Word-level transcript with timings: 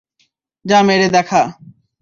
যা 0.65 0.79
মেরে 0.87 1.07
দেখা! 1.15 1.41